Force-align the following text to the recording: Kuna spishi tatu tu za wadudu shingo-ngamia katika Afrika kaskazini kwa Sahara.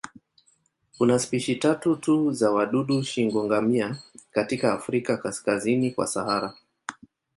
Kuna 0.97 1.19
spishi 1.19 1.55
tatu 1.55 1.95
tu 1.95 2.31
za 2.31 2.51
wadudu 2.51 3.03
shingo-ngamia 3.03 3.97
katika 4.31 4.73
Afrika 4.73 5.17
kaskazini 5.17 5.91
kwa 5.91 6.07
Sahara. 6.07 6.53